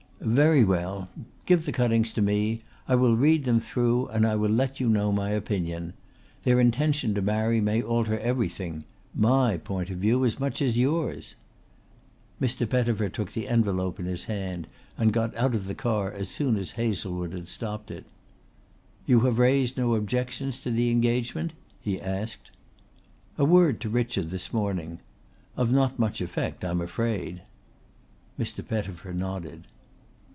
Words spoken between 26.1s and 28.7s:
effect I am afraid." Mr.